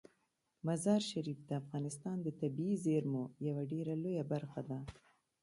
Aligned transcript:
مزارشریف 0.67 1.39
د 1.45 1.51
افغانستان 1.61 2.17
د 2.21 2.27
طبیعي 2.41 2.75
زیرمو 2.85 3.23
یوه 3.47 3.63
ډیره 3.71 3.93
لویه 4.03 4.23
برخه 4.31 4.61
ده. 4.69 4.79